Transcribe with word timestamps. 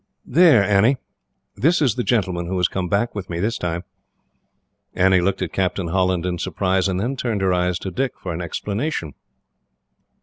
"There, 0.25 0.63
Annie, 0.63 0.97
this 1.55 1.79
is 1.79 1.93
the 1.93 2.01
gentleman 2.03 2.47
who 2.47 2.57
has 2.57 2.67
come 2.67 2.89
back 2.89 3.13
with 3.13 3.29
me 3.29 3.39
this 3.39 3.59
time." 3.59 3.83
Annie 4.95 5.21
looked 5.21 5.43
at 5.43 5.53
Captain 5.53 5.89
Holland 5.89 6.25
in 6.25 6.39
surprise, 6.39 6.87
and 6.87 6.99
then 6.99 7.15
turned 7.15 7.41
her 7.41 7.53
eyes 7.53 7.77
to 7.77 7.91
Dick 7.91 8.13
for 8.19 8.33
an 8.33 8.41
explanation. 8.41 9.13